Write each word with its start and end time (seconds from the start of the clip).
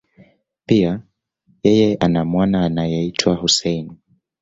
Pia, 0.65 1.01
yeye 1.63 1.95
ana 1.99 2.25
mwana 2.25 2.65
anayeitwa 2.65 3.35
Hussein. 3.35 3.97